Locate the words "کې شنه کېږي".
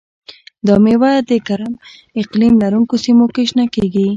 3.33-4.07